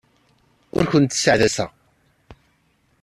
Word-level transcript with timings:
Ur 0.77 0.85
kent-sseɛḍaseɣ. 0.91 1.69